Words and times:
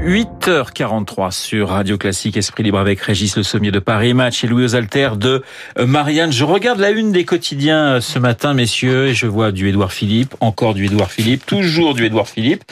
8h43 0.00 1.32
sur 1.32 1.70
Radio 1.70 1.98
Classique, 1.98 2.36
Esprit 2.36 2.62
Libre 2.62 2.78
avec 2.78 3.00
Régis 3.00 3.36
Le 3.36 3.42
Sommier 3.42 3.72
de 3.72 3.80
Paris 3.80 4.14
Match 4.14 4.44
et 4.44 4.46
Louis 4.46 4.64
aux 4.64 5.16
de 5.16 5.42
euh, 5.78 5.86
Marianne. 5.86 6.30
Je 6.30 6.44
regarde 6.44 6.78
la 6.78 6.90
une 6.90 7.10
des 7.10 7.24
quotidiens 7.24 7.94
euh, 7.94 8.00
ce 8.00 8.20
matin, 8.20 8.54
messieurs, 8.54 9.08
et 9.08 9.14
je 9.14 9.26
vois 9.26 9.50
du 9.50 9.68
Édouard 9.68 9.92
Philippe, 9.92 10.36
encore 10.40 10.74
du 10.74 10.86
Édouard 10.86 11.10
Philippe, 11.10 11.44
toujours 11.44 11.94
du 11.94 12.06
Édouard 12.06 12.28
Philippe. 12.28 12.62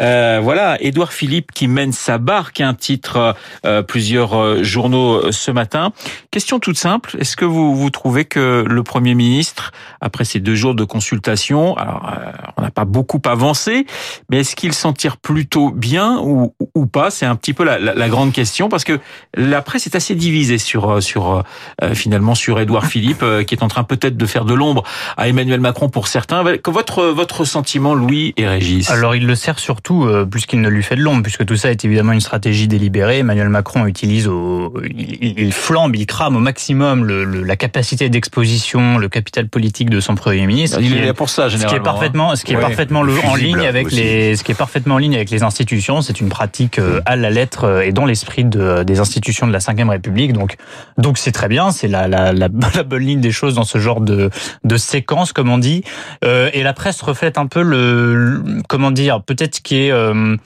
Euh, 0.00 0.38
voilà, 0.42 0.76
Édouard 0.82 1.14
Philippe 1.14 1.50
qui 1.52 1.66
mène 1.66 1.92
sa 1.92 2.18
barque, 2.18 2.60
un 2.60 2.74
titre 2.74 3.34
euh, 3.64 3.82
plusieurs 3.82 4.62
journaux 4.62 5.32
ce 5.32 5.50
matin. 5.50 5.92
Question 6.30 6.58
toute 6.58 6.78
simple, 6.78 7.16
est-ce 7.18 7.36
que 7.36 7.46
vous, 7.46 7.74
vous 7.74 7.90
trouvez 7.90 8.26
que 8.26 8.64
le 8.68 8.82
Premier 8.82 9.14
ministre, 9.14 9.72
après 10.02 10.26
ces 10.26 10.40
deux 10.40 10.54
jours 10.54 10.74
de 10.74 10.84
consultation, 10.84 11.74
alors 11.78 12.12
on 12.58 12.62
n'a 12.62 12.70
pas 12.70 12.84
beaucoup 12.84 13.22
avancé, 13.24 13.86
mais 14.28 14.40
est-ce 14.40 14.54
qu'il 14.54 14.74
s'en 14.74 14.92
tire 14.92 15.16
plutôt 15.16 15.70
bien 15.70 16.20
ou 16.20 16.52
ou 16.74 16.86
pas 16.86 17.10
C'est 17.10 17.26
un 17.26 17.36
petit 17.36 17.52
peu 17.52 17.64
la, 17.64 17.78
la, 17.78 17.94
la, 17.94 18.08
grande 18.08 18.32
question 18.32 18.68
parce 18.68 18.84
que 18.84 18.98
la 19.34 19.62
presse 19.62 19.86
est 19.86 19.94
assez 19.94 20.14
divisée 20.14 20.58
sur 20.58 20.90
euh, 20.90 21.00
sur 21.00 21.44
euh, 21.82 21.94
finalement 21.94 22.34
sur 22.34 22.60
Édouard 22.60 22.86
Philippe 22.86 23.22
euh, 23.22 23.44
qui 23.44 23.54
est 23.54 23.62
en 23.62 23.68
train 23.68 23.84
peut-être 23.84 24.16
de 24.16 24.26
faire 24.26 24.44
de 24.44 24.54
l'ombre 24.54 24.82
à 25.16 25.28
Emmanuel 25.28 25.60
Macron 25.60 25.88
pour 25.88 26.08
certains. 26.08 26.42
Votre 26.66 27.04
votre 27.04 27.44
sentiment, 27.44 27.94
Louis 27.94 28.34
et 28.36 28.46
Régis? 28.46 28.90
Alors 28.90 29.14
il 29.14 29.26
le 29.26 29.34
sert 29.34 29.58
surtout 29.58 30.04
euh, 30.04 30.24
plus 30.24 30.46
qu'il 30.46 30.60
ne 30.60 30.68
lui 30.68 30.82
fait 30.82 30.96
de 30.96 31.02
l'ombre 31.02 31.22
puisque 31.22 31.44
tout 31.44 31.56
ça 31.56 31.70
est 31.70 31.84
évidemment 31.84 32.12
une 32.12 32.20
stratégie 32.20 32.68
délibérée. 32.68 33.18
Emmanuel 33.18 33.48
Macron 33.48 33.86
utilise 33.86 34.28
au 34.28 34.72
il, 34.86 35.38
il 35.38 35.52
flambe, 35.52 35.96
il 35.96 36.06
crame 36.06 36.36
au 36.36 36.40
maximum 36.40 37.04
le, 37.04 37.24
le, 37.24 37.42
la 37.42 37.56
capacité 37.56 38.08
d'exposition, 38.08 38.98
le 38.98 39.08
capital 39.08 39.48
politique 39.48 39.90
de 39.90 40.00
son 40.00 40.14
premier 40.14 40.46
ministre. 40.46 40.78
Il 40.80 40.96
est 40.96 41.06
là 41.06 41.14
pour 41.14 41.30
ça 41.30 41.48
généralement. 41.48 41.70
Ce 41.70 41.74
qui 41.74 41.80
est 41.80 41.84
parfaitement 41.84 42.36
ce 42.36 42.44
qui 42.44 42.52
est 42.52 42.60
parfaitement 42.60 43.02
le, 43.02 43.12
en 43.24 43.34
ligne 43.34 43.66
avec 43.66 43.86
aussi. 43.86 43.96
les 43.96 44.36
ce 44.36 44.44
qui 44.44 44.52
est 44.52 44.56
parfaitement 44.56 44.96
en 44.96 44.98
ligne 44.98 45.14
avec 45.14 45.30
les 45.30 45.42
institutions. 45.42 46.02
C'est 46.02 46.20
une 46.20 46.28
pratique 46.28 46.55
à 47.04 47.16
la 47.16 47.30
lettre 47.30 47.82
et 47.82 47.92
dans 47.92 48.04
l'esprit 48.04 48.44
de, 48.44 48.82
des 48.82 49.00
institutions 49.00 49.46
de 49.46 49.52
la 49.52 49.58
Ve 49.58 49.88
République. 49.88 50.32
Donc, 50.32 50.56
donc 50.98 51.18
c'est 51.18 51.32
très 51.32 51.48
bien, 51.48 51.70
c'est 51.70 51.88
la, 51.88 52.08
la, 52.08 52.32
la, 52.32 52.48
la, 52.74 52.82
bonne 52.82 53.02
ligne 53.02 53.20
des 53.20 53.32
choses 53.32 53.54
dans 53.54 53.64
ce 53.64 53.78
genre 53.78 54.00
de, 54.00 54.30
de 54.64 54.76
séquence, 54.76 55.32
comme 55.32 55.50
on 55.50 55.58
dit. 55.58 55.84
Euh, 56.24 56.50
et 56.52 56.62
la 56.62 56.72
presse 56.72 57.00
reflète 57.02 57.38
un 57.38 57.46
peu 57.46 57.62
le, 57.62 58.14
le 58.14 58.62
comment 58.68 58.90
dire, 58.90 59.22
peut-être 59.22 59.60
qui 59.60 59.76
est 59.86 59.90
euh, 59.90 60.36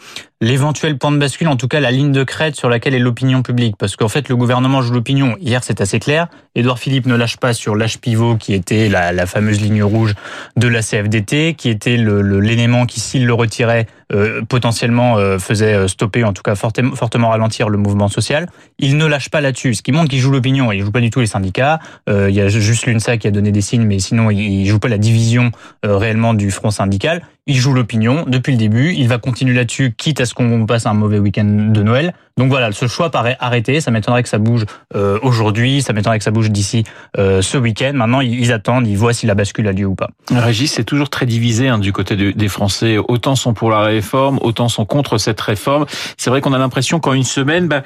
l'éventuel 0.40 0.96
point 0.96 1.12
de 1.12 1.18
bascule, 1.18 1.48
en 1.48 1.56
tout 1.56 1.68
cas 1.68 1.80
la 1.80 1.90
ligne 1.90 2.12
de 2.12 2.24
crête 2.24 2.56
sur 2.56 2.68
laquelle 2.68 2.94
est 2.94 2.98
l'opinion 2.98 3.42
publique. 3.42 3.76
Parce 3.78 3.96
qu'en 3.96 4.08
fait, 4.08 4.28
le 4.28 4.36
gouvernement 4.36 4.82
joue 4.82 4.94
l'opinion. 4.94 5.36
Hier, 5.40 5.62
c'est 5.62 5.80
assez 5.80 6.00
clair. 6.00 6.28
Édouard 6.54 6.78
Philippe 6.78 7.06
ne 7.06 7.14
lâche 7.14 7.36
pas 7.36 7.52
sur 7.52 7.76
l'âge 7.76 7.98
pivot 7.98 8.36
qui 8.36 8.54
était 8.54 8.88
la, 8.88 9.12
la, 9.12 9.26
fameuse 9.26 9.60
ligne 9.60 9.82
rouge 9.82 10.14
de 10.56 10.66
la 10.66 10.82
CFDT, 10.82 11.54
qui 11.54 11.68
était 11.68 11.96
l'élément 11.96 12.86
qui, 12.86 13.00
s'il 13.00 13.26
le 13.26 13.34
retirait, 13.34 13.86
euh, 14.12 14.42
potentiellement 14.42 15.18
euh, 15.18 15.38
faisait 15.38 15.86
stopper, 15.86 16.24
en 16.24 16.32
tout 16.32 16.42
cas 16.42 16.54
fortement, 16.54 16.96
fortement 16.96 17.28
ralentir 17.28 17.68
le 17.68 17.78
mouvement 17.78 18.08
social. 18.08 18.48
Il 18.78 18.96
ne 18.96 19.06
lâche 19.06 19.28
pas 19.28 19.40
là-dessus, 19.40 19.74
ce 19.74 19.82
qui 19.82 19.92
montre 19.92 20.08
qu'il 20.08 20.18
joue 20.18 20.32
l'opinion. 20.32 20.72
Il 20.72 20.82
joue 20.82 20.90
pas 20.90 21.00
du 21.00 21.10
tout 21.10 21.20
les 21.20 21.26
syndicats. 21.26 21.78
Euh, 22.08 22.30
il 22.30 22.34
y 22.34 22.40
a 22.40 22.48
juste 22.48 22.86
l'UNSA 22.86 23.18
qui 23.18 23.28
a 23.28 23.30
donné 23.30 23.52
des 23.52 23.60
signes, 23.60 23.84
mais 23.84 23.98
sinon 23.98 24.30
il, 24.30 24.40
il 24.40 24.66
joue 24.66 24.78
pas 24.78 24.88
la 24.88 24.98
division 24.98 25.52
euh, 25.84 25.96
réellement 25.96 26.34
du 26.34 26.50
front 26.50 26.70
syndical. 26.70 27.22
Il 27.50 27.56
joue 27.56 27.72
l'opinion 27.72 28.26
depuis 28.28 28.52
le 28.52 28.58
début. 28.58 28.94
Il 28.96 29.08
va 29.08 29.18
continuer 29.18 29.54
là-dessus, 29.54 29.92
quitte 29.98 30.20
à 30.20 30.24
ce 30.24 30.34
qu'on 30.34 30.66
passe 30.66 30.86
un 30.86 30.94
mauvais 30.94 31.18
week-end 31.18 31.44
de 31.44 31.82
Noël. 31.82 32.14
Donc 32.36 32.48
voilà, 32.48 32.70
ce 32.70 32.86
choix 32.86 33.10
paraît 33.10 33.36
arrêté. 33.40 33.80
Ça 33.80 33.90
m'étonnerait 33.90 34.22
que 34.22 34.28
ça 34.28 34.38
bouge 34.38 34.66
euh, 34.94 35.18
aujourd'hui. 35.22 35.82
Ça 35.82 35.92
m'étonnerait 35.92 36.18
que 36.18 36.24
ça 36.24 36.30
bouge 36.30 36.52
d'ici 36.52 36.84
euh, 37.18 37.42
ce 37.42 37.58
week-end. 37.58 37.90
Maintenant, 37.92 38.20
ils 38.20 38.52
attendent, 38.52 38.86
ils 38.86 38.96
voient 38.96 39.12
si 39.12 39.26
la 39.26 39.34
bascule 39.34 39.66
a 39.66 39.72
lieu 39.72 39.84
ou 39.84 39.96
pas. 39.96 40.10
Régis, 40.30 40.72
c'est 40.72 40.84
toujours 40.84 41.10
très 41.10 41.26
divisé 41.26 41.66
hein, 41.66 41.80
du 41.80 41.92
côté 41.92 42.14
de, 42.14 42.30
des 42.30 42.48
Français. 42.48 42.98
Autant 42.98 43.34
sont 43.34 43.52
pour 43.52 43.68
la 43.68 43.80
réforme, 43.80 44.38
autant 44.42 44.68
sont 44.68 44.84
contre 44.84 45.18
cette 45.18 45.40
réforme. 45.40 45.86
C'est 46.16 46.30
vrai 46.30 46.40
qu'on 46.40 46.52
a 46.52 46.58
l'impression 46.58 47.00
qu'en 47.00 47.14
une 47.14 47.24
semaine, 47.24 47.66
bah, 47.66 47.82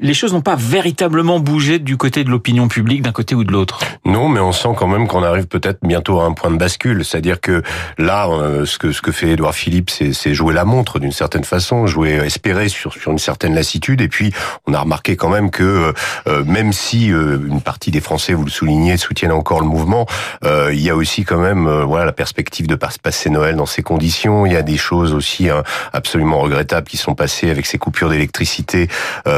les 0.00 0.14
choses 0.14 0.32
n'ont 0.32 0.40
pas 0.40 0.56
véritablement 0.56 1.38
bougé 1.38 1.78
du 1.78 1.96
côté 1.96 2.24
de 2.24 2.30
l'opinion 2.30 2.66
publique, 2.66 3.02
d'un 3.02 3.12
côté 3.12 3.34
ou 3.34 3.44
de 3.44 3.52
l'autre. 3.52 3.78
Non, 4.04 4.28
mais 4.28 4.40
on 4.40 4.50
sent 4.50 4.70
quand 4.76 4.88
même 4.88 5.06
qu'on 5.06 5.22
arrive 5.22 5.46
peut-être 5.46 5.78
bientôt 5.82 6.20
à 6.20 6.24
un 6.24 6.32
point 6.32 6.50
de 6.50 6.56
bascule. 6.56 7.04
C'est-à-dire 7.04 7.40
que 7.40 7.62
là, 7.96 8.28
euh, 8.28 8.66
ce 8.66 8.76
que 8.78 8.90
ce 8.90 9.00
que 9.00 9.12
fait 9.12 9.30
Édouard 9.30 9.54
Philippe, 9.54 9.90
c'est 9.90 10.34
jouer 10.34 10.52
la 10.52 10.64
montre 10.64 10.98
d'une 10.98 11.12
certaine 11.12 11.44
façon, 11.44 11.86
jouer 11.86 12.14
espérer 12.24 12.68
sur 12.68 12.92
sur 12.92 13.12
une 13.12 13.18
certaine 13.18 13.54
lassitude. 13.54 14.00
Et 14.00 14.08
puis, 14.08 14.32
on 14.66 14.74
a 14.74 14.80
remarqué 14.80 15.16
quand 15.16 15.28
même 15.28 15.50
que 15.50 15.94
euh, 16.26 16.44
même 16.44 16.72
si 16.72 17.12
euh, 17.12 17.38
une 17.46 17.60
partie 17.60 17.92
des 17.92 18.00
Français, 18.00 18.34
vous 18.34 18.44
le 18.44 18.50
soulignez, 18.50 18.96
soutiennent 18.96 19.32
encore 19.32 19.60
le 19.60 19.66
mouvement, 19.66 20.06
euh, 20.44 20.70
il 20.72 20.80
y 20.80 20.90
a 20.90 20.96
aussi 20.96 21.24
quand 21.24 21.38
même 21.38 21.68
euh, 21.68 21.84
voilà 21.84 22.04
la 22.04 22.12
perspective 22.12 22.66
de 22.66 22.74
passer 22.74 23.30
Noël 23.30 23.54
dans 23.54 23.66
ces 23.66 23.82
conditions. 23.82 24.44
Il 24.44 24.52
y 24.52 24.56
a 24.56 24.62
des 24.62 24.76
choses 24.76 25.14
aussi 25.14 25.50
hein, 25.50 25.62
absolument 25.92 26.40
regrettables 26.40 26.88
qui 26.88 26.96
sont 26.96 27.14
passées 27.14 27.50
avec 27.50 27.66
ces 27.66 27.78
coupures 27.78 28.10
d'électricité 28.10 28.88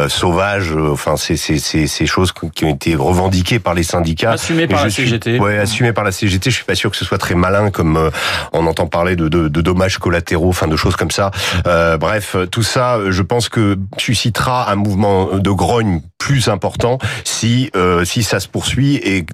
sauvages 0.08 0.45
Enfin, 0.90 1.16
c'est 1.16 1.36
ces 1.36 2.06
choses 2.06 2.32
qui 2.32 2.64
ont 2.64 2.74
été 2.74 2.94
revendiquées 2.94 3.58
par 3.58 3.74
les 3.74 3.82
syndicats. 3.82 4.32
Assumées 4.32 4.66
par 4.66 4.84
la 4.84 4.90
suis, 4.90 5.04
CGT. 5.04 5.38
Ouais, 5.38 5.58
assumées 5.58 5.92
par 5.92 6.04
la 6.04 6.12
CGT. 6.12 6.50
Je 6.50 6.56
suis 6.56 6.64
pas 6.64 6.74
sûr 6.74 6.90
que 6.90 6.96
ce 6.96 7.04
soit 7.04 7.18
très 7.18 7.34
malin, 7.34 7.70
comme 7.70 7.96
euh, 7.96 8.10
on 8.52 8.66
entend 8.66 8.86
parler 8.86 9.16
de, 9.16 9.28
de, 9.28 9.48
de, 9.48 9.60
dommages 9.60 9.98
collatéraux, 9.98 10.48
enfin 10.48 10.68
de 10.68 10.76
choses 10.76 10.96
comme 10.96 11.10
ça. 11.10 11.30
Euh, 11.66 11.96
bref, 11.96 12.36
tout 12.50 12.62
ça, 12.62 12.98
je 13.08 13.22
pense 13.22 13.48
que 13.48 13.76
suscitera 13.98 14.70
un 14.70 14.76
mouvement 14.76 15.36
de 15.38 15.50
grogne 15.50 16.00
plus 16.18 16.48
important 16.48 16.98
si 17.36 17.70
euh, 17.76 18.04
si 18.04 18.22
ça 18.22 18.40
se 18.40 18.48
poursuit 18.48 18.96
et 18.96 19.26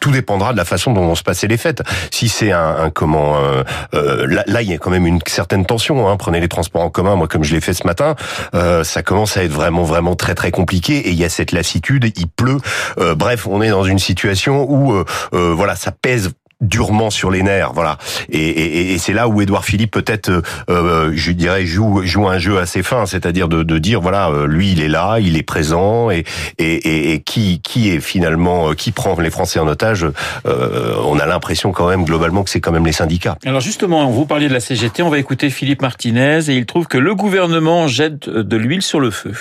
tout 0.00 0.10
dépendra 0.10 0.52
de 0.52 0.58
la 0.58 0.64
façon 0.64 0.92
dont 0.92 1.06
vont 1.06 1.14
se 1.14 1.22
passer 1.22 1.46
les 1.46 1.56
fêtes. 1.56 1.82
Si 2.10 2.28
c'est 2.28 2.52
un, 2.52 2.76
un, 2.84 2.90
comment 2.90 3.36
euh, 3.38 3.62
euh, 3.94 4.42
là, 4.46 4.62
il 4.62 4.70
y 4.70 4.74
a 4.74 4.78
quand 4.78 4.90
même 4.90 5.06
une 5.06 5.20
certaine 5.26 5.64
tension. 5.64 6.08
Hein. 6.08 6.16
Prenez 6.16 6.40
les 6.40 6.48
transports 6.48 6.82
en 6.82 6.90
commun, 6.90 7.16
moi 7.16 7.28
comme 7.28 7.44
je 7.44 7.54
l'ai 7.54 7.60
fait 7.60 7.74
ce 7.74 7.86
matin, 7.86 8.14
ça 8.52 9.02
commence 9.02 9.36
à 9.36 9.44
être 9.44 9.52
vraiment 9.52 9.84
vraiment 9.84 10.16
très 10.16 10.34
très 10.34 10.50
compliqué 10.50 10.96
et 10.98 11.10
il 11.10 11.16
y 11.16 11.24
a 11.24 11.28
cette 11.28 11.52
lassitude, 11.52 12.12
il 12.16 12.28
pleut. 12.28 12.58
Euh, 12.98 13.14
bref, 13.14 13.46
on 13.46 13.62
est 13.62 13.70
dans 13.70 13.84
une 13.84 13.98
situation 13.98 14.70
où 14.70 14.92
euh, 14.92 15.04
euh, 15.32 15.52
voilà, 15.54 15.76
ça 15.76 15.92
pèse 15.92 16.30
durement 16.60 17.10
sur 17.10 17.30
les 17.30 17.42
nerfs, 17.42 17.72
voilà. 17.72 17.98
Et, 18.30 18.38
et, 18.38 18.92
et 18.94 18.98
c'est 18.98 19.12
là 19.12 19.28
où 19.28 19.40
Édouard 19.40 19.64
Philippe 19.64 19.90
peut-être, 19.90 20.42
euh, 20.70 21.12
je 21.14 21.32
dirais, 21.32 21.66
joue, 21.66 22.02
joue 22.04 22.28
un 22.28 22.38
jeu 22.38 22.58
assez 22.58 22.82
fin, 22.82 23.06
c'est-à-dire 23.06 23.48
de, 23.48 23.62
de, 23.62 23.78
dire 23.78 24.00
voilà, 24.00 24.30
lui 24.46 24.72
il 24.72 24.80
est 24.80 24.88
là, 24.88 25.18
il 25.20 25.36
est 25.36 25.42
présent, 25.42 26.10
et, 26.10 26.24
et, 26.58 27.12
et 27.12 27.20
qui, 27.20 27.60
qui 27.60 27.90
est 27.90 28.00
finalement, 28.00 28.72
qui 28.72 28.92
prend 28.92 29.16
les 29.20 29.30
Français 29.30 29.58
en 29.58 29.68
otage 29.68 30.06
euh, 30.46 30.94
On 31.04 31.18
a 31.18 31.26
l'impression 31.26 31.72
quand 31.72 31.88
même 31.88 32.04
globalement 32.04 32.42
que 32.42 32.50
c'est 32.50 32.60
quand 32.60 32.72
même 32.72 32.86
les 32.86 32.92
syndicats. 32.92 33.36
Alors 33.44 33.60
justement, 33.60 34.10
vous 34.10 34.26
parliez 34.26 34.48
de 34.48 34.54
la 34.54 34.60
CGT, 34.60 35.02
on 35.02 35.10
va 35.10 35.18
écouter 35.18 35.50
Philippe 35.50 35.82
Martinez, 35.82 36.40
et 36.48 36.54
il 36.54 36.66
trouve 36.66 36.86
que 36.86 36.98
le 36.98 37.14
gouvernement 37.14 37.88
jette 37.88 38.28
de 38.28 38.56
l'huile 38.56 38.82
sur 38.82 39.00
le 39.00 39.10
feu. 39.10 39.34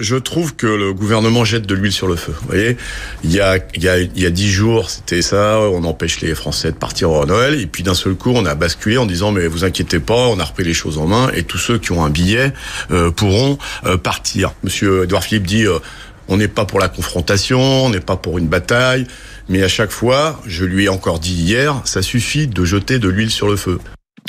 Je 0.00 0.16
trouve 0.16 0.56
que 0.56 0.66
le 0.66 0.94
gouvernement 0.94 1.44
jette 1.44 1.66
de 1.66 1.74
l'huile 1.74 1.92
sur 1.92 2.08
le 2.08 2.16
feu. 2.16 2.34
Vous 2.40 2.48
voyez, 2.48 2.78
il 3.24 3.30
y 3.30 3.40
a 3.40 3.58
il 3.74 3.82
y 3.82 3.90
a 3.90 3.98
il 3.98 4.18
y 4.18 4.24
a 4.24 4.30
dix 4.30 4.50
jours, 4.50 4.88
c'était 4.88 5.20
ça, 5.20 5.60
on 5.60 5.84
empêche 5.84 6.22
les 6.22 6.34
Français 6.34 6.72
de 6.72 6.76
partir 6.76 7.10
au 7.10 7.26
Noël, 7.26 7.60
et 7.60 7.66
puis 7.66 7.82
d'un 7.82 7.92
seul 7.92 8.14
coup, 8.14 8.32
on 8.34 8.46
a 8.46 8.54
basculé 8.54 8.96
en 8.96 9.04
disant 9.04 9.32
mais 9.32 9.46
vous 9.46 9.64
inquiétez 9.64 10.00
pas, 10.00 10.28
on 10.28 10.40
a 10.40 10.44
repris 10.44 10.64
les 10.64 10.72
choses 10.72 10.96
en 10.96 11.06
main, 11.06 11.30
et 11.34 11.42
tous 11.42 11.58
ceux 11.58 11.78
qui 11.78 11.92
ont 11.92 12.02
un 12.02 12.08
billet 12.08 12.54
euh, 12.90 13.10
pourront 13.10 13.58
euh, 13.84 13.98
partir. 13.98 14.54
Monsieur 14.64 15.04
Edouard 15.04 15.24
Philippe 15.24 15.46
dit 15.46 15.66
euh, 15.66 15.78
on 16.26 16.38
n'est 16.38 16.48
pas 16.48 16.64
pour 16.64 16.80
la 16.80 16.88
confrontation, 16.88 17.60
on 17.60 17.90
n'est 17.90 18.00
pas 18.00 18.16
pour 18.16 18.38
une 18.38 18.48
bataille, 18.48 19.06
mais 19.50 19.62
à 19.62 19.68
chaque 19.68 19.90
fois, 19.90 20.40
je 20.46 20.64
lui 20.64 20.84
ai 20.84 20.88
encore 20.88 21.20
dit 21.20 21.34
hier, 21.34 21.82
ça 21.84 22.00
suffit 22.00 22.46
de 22.46 22.64
jeter 22.64 22.98
de 22.98 23.10
l'huile 23.10 23.30
sur 23.30 23.46
le 23.46 23.56
feu. 23.56 23.78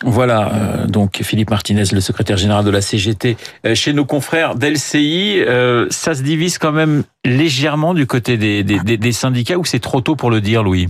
Voilà, 0.01 0.51
euh, 0.53 0.87
donc 0.87 1.21
Philippe 1.21 1.51
Martinez, 1.51 1.83
le 1.91 2.01
secrétaire 2.01 2.37
général 2.37 2.65
de 2.65 2.71
la 2.71 2.81
CGT, 2.81 3.37
euh, 3.65 3.75
chez 3.75 3.93
nos 3.93 4.05
confrères 4.05 4.55
d'LCI, 4.55 5.41
euh, 5.41 5.85
ça 5.91 6.15
se 6.15 6.23
divise 6.23 6.57
quand 6.57 6.71
même 6.71 7.03
légèrement 7.23 7.93
du 7.93 8.07
côté 8.07 8.37
des, 8.37 9.11
syndicats 9.11 9.57
ou 9.57 9.65
c'est 9.65 9.79
trop 9.79 10.01
tôt 10.01 10.15
pour 10.15 10.31
le 10.31 10.41
dire, 10.41 10.63
Louis? 10.63 10.89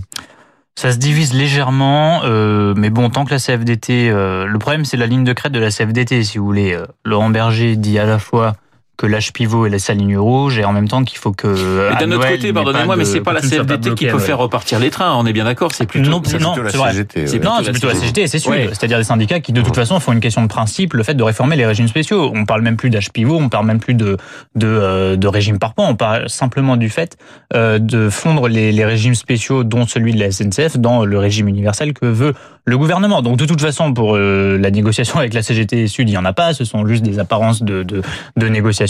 Ça 0.76 0.90
se 0.90 0.96
divise 0.96 1.34
légèrement, 1.34 2.22
mais 2.24 2.90
bon, 2.90 3.08
tant 3.08 3.24
que 3.24 3.30
la 3.30 3.38
CFDT... 3.38 4.10
Le 4.10 4.56
problème, 4.58 4.84
c'est 4.84 4.96
la 4.96 5.06
ligne 5.06 5.22
de 5.22 5.32
crête 5.32 5.52
de 5.52 5.60
la 5.60 5.70
CFDT, 5.70 6.24
si 6.24 6.38
vous 6.38 6.44
voulez. 6.44 6.76
Laurent 7.04 7.30
Berger 7.30 7.76
dit 7.76 7.96
à 7.96 8.06
la 8.06 8.18
fois 8.18 8.56
que 8.96 9.06
l'âge 9.06 9.32
pivot 9.32 9.66
est 9.66 9.78
sa 9.78 9.94
ligne 9.94 10.16
rouge 10.16 10.58
et 10.58 10.64
en 10.64 10.72
même 10.72 10.88
temps 10.88 11.02
qu'il 11.04 11.18
faut 11.18 11.32
que. 11.32 11.90
Mais 11.90 11.96
d'un 12.06 12.12
autre 12.12 12.28
côté, 12.28 12.52
pardonnez-moi, 12.52 12.96
mais 12.96 13.04
c'est 13.04 13.20
pas 13.20 13.32
la 13.32 13.40
CFDT 13.40 13.94
qui 13.94 14.06
peut 14.06 14.18
faire 14.18 14.38
repartir 14.38 14.78
les 14.78 14.90
trains. 14.90 15.14
On 15.16 15.26
est 15.26 15.32
bien 15.32 15.44
d'accord. 15.44 15.72
C'est 15.72 15.86
plutôt. 15.86 16.10
Non, 16.10 16.22
c'est 16.24 16.36
plutôt 16.36 16.62
la 16.62 16.92
CGT. 16.92 17.26
C'est 17.26 17.42
non, 17.42 17.56
c'est 17.62 17.72
plutôt 17.72 17.88
la 17.88 17.94
CGT, 17.94 18.26
c'est 18.26 18.38
sûr. 18.38 18.52
Ouais. 18.52 18.68
C'est-à-dire 18.70 18.98
des 18.98 19.04
syndicats 19.04 19.40
qui, 19.40 19.52
de 19.52 19.62
toute 19.62 19.74
façon, 19.74 19.98
font 20.00 20.12
une 20.12 20.20
question 20.20 20.42
de 20.42 20.48
principe, 20.48 20.94
le 20.94 21.02
fait 21.02 21.14
de 21.14 21.22
réformer 21.22 21.56
les 21.56 21.66
régimes 21.66 21.88
spéciaux. 21.88 22.30
On 22.34 22.44
parle 22.44 22.62
même 22.62 22.76
plus 22.76 22.90
d'âge 22.90 23.10
pivot, 23.10 23.38
on 23.38 23.48
parle 23.48 23.66
même 23.66 23.80
plus 23.80 23.94
de 23.94 24.16
de, 24.54 24.66
euh, 24.66 25.16
de 25.16 25.28
régime 25.28 25.58
par 25.58 25.74
point. 25.74 25.88
On 25.88 25.96
parle 25.96 26.28
simplement 26.28 26.76
du 26.76 26.88
fait 26.88 27.16
euh, 27.54 27.78
de 27.78 28.08
fondre 28.08 28.48
les, 28.48 28.72
les 28.72 28.84
régimes 28.84 29.14
spéciaux, 29.14 29.64
dont 29.64 29.86
celui 29.86 30.12
de 30.12 30.20
la 30.20 30.30
SNCF, 30.30 30.78
dans 30.78 31.04
le 31.04 31.18
régime 31.18 31.48
universel 31.48 31.92
que 31.92 32.06
veut 32.06 32.34
le 32.66 32.78
gouvernement. 32.78 33.22
Donc 33.22 33.36
de 33.36 33.44
toute 33.44 33.60
façon, 33.60 33.92
pour 33.92 34.16
euh, 34.16 34.56
la 34.58 34.70
négociation 34.70 35.18
avec 35.18 35.34
la 35.34 35.42
CGT 35.42 35.86
Sud, 35.86 36.08
il 36.08 36.12
y 36.12 36.18
en 36.18 36.24
a 36.24 36.32
pas. 36.32 36.54
Ce 36.54 36.64
sont 36.64 36.86
juste 36.86 37.02
des 37.02 37.18
apparences 37.18 37.62
de, 37.62 37.82
de, 37.82 38.02
de 38.36 38.48
négociation 38.48 38.83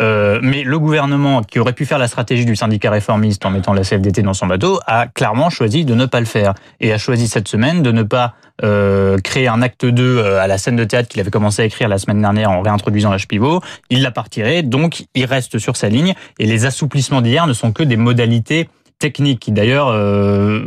Euh, 0.00 0.40
mais 0.42 0.62
le 0.62 0.78
gouvernement, 0.78 1.42
qui 1.42 1.58
aurait 1.58 1.72
pu 1.72 1.86
faire 1.86 1.98
la 1.98 2.08
stratégie 2.08 2.44
du 2.44 2.56
syndicat 2.56 2.90
réformiste 2.90 3.44
en 3.46 3.50
mettant 3.50 3.72
la 3.72 3.82
CFDT 3.82 4.22
dans 4.22 4.34
son 4.34 4.46
bateau, 4.46 4.80
a 4.86 5.06
clairement 5.06 5.50
choisi 5.50 5.84
de 5.84 5.94
ne 5.94 6.06
pas 6.06 6.20
le 6.20 6.26
faire 6.26 6.54
et 6.80 6.92
a 6.92 6.98
choisi 6.98 7.28
cette 7.28 7.48
semaine 7.48 7.82
de 7.82 7.92
ne 7.92 8.02
pas 8.02 8.34
euh, 8.64 9.18
créer 9.18 9.48
un 9.48 9.60
acte 9.60 9.84
2 9.84 10.02
euh, 10.02 10.40
à 10.40 10.46
la 10.46 10.56
scène 10.56 10.76
de 10.76 10.84
théâtre 10.84 11.08
qu'il 11.08 11.20
avait 11.20 11.30
commencé 11.30 11.62
à 11.62 11.64
écrire 11.66 11.88
la 11.88 11.98
semaine 11.98 12.20
dernière 12.20 12.50
en 12.50 12.62
réintroduisant 12.62 13.10
l'âge 13.10 13.28
pivot. 13.28 13.60
Il 13.90 14.02
l'a 14.02 14.10
pas 14.10 14.22
retiré, 14.22 14.62
donc 14.62 15.04
il 15.14 15.26
reste 15.26 15.58
sur 15.58 15.76
sa 15.76 15.88
ligne. 15.88 16.14
Et 16.38 16.46
les 16.46 16.64
assouplissements 16.64 17.20
d'hier 17.20 17.46
ne 17.46 17.52
sont 17.52 17.72
que 17.72 17.82
des 17.82 17.96
modalités 17.96 18.68
techniques 18.98 19.40
qui 19.40 19.52
d'ailleurs 19.52 19.88
euh, 19.88 20.60